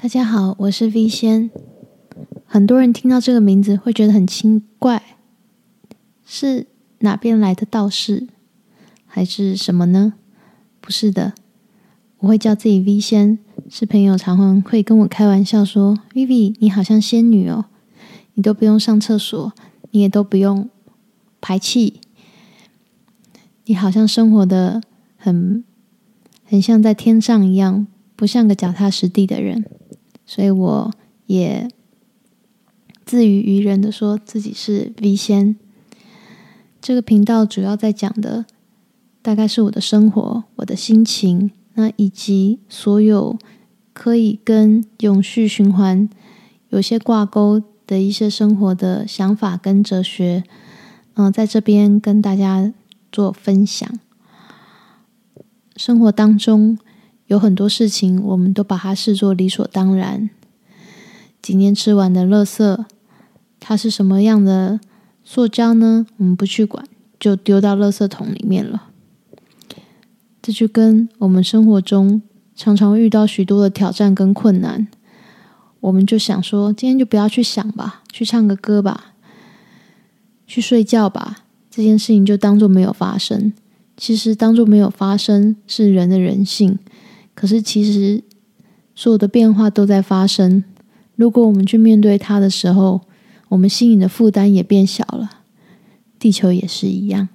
[0.00, 1.50] 大家好，我是 V 仙。
[2.46, 5.02] 很多人听到这个名字会觉得很奇怪，
[6.24, 6.68] 是
[7.00, 8.28] 哪边来的道士，
[9.06, 10.12] 还是什么呢？
[10.80, 11.32] 不是的，
[12.18, 17.64] 我会叫自己 V 仙，是朋友常常会跟我开玩笑说：“Vivi，你好像仙女哦，
[18.34, 19.52] 你都不用上厕所，
[19.90, 20.70] 你也都不用
[21.40, 22.00] 排气，
[23.64, 24.80] 你好像生活的
[25.16, 25.64] 很
[26.44, 29.64] 很像在天上一样，不像个脚踏实地的人。”
[30.30, 30.92] 所以我
[31.24, 31.70] 也
[33.06, 35.56] 自娱于人的说自己是 V 仙。
[36.82, 38.44] 这个频道主要在讲的，
[39.22, 43.38] 大概是我的生活、我的心情，那以及所有
[43.94, 46.06] 可以跟永续循环
[46.68, 50.44] 有些挂钩的一些生活的想法跟哲学，
[51.14, 52.74] 嗯，在这边跟大家
[53.10, 53.88] 做分享。
[55.74, 56.78] 生活当中。
[57.28, 60.28] 有很多事情，我们都把它视作理所当然。
[61.42, 62.84] 今天吃完的垃圾，
[63.60, 64.80] 它是什么样的
[65.22, 66.06] 塑胶呢？
[66.16, 66.84] 我们不去管，
[67.20, 68.84] 就丢到垃圾桶里面了。
[70.40, 72.22] 这就跟我们生活中
[72.56, 74.88] 常常遇到许多的挑战跟困难，
[75.80, 79.12] 我们就想说，今天就不要去想吧，去唱个歌吧，
[80.46, 83.52] 去睡觉吧，这件事情就当做没有发生。
[83.98, 86.78] 其实，当做没有发生是人的人性。
[87.38, 88.24] 可是，其实
[88.96, 90.64] 所有的变化都在发生。
[91.14, 93.02] 如果我们去面对它的时候，
[93.50, 95.30] 我们心里的负担也变小了。
[96.18, 97.28] 地球也是一样。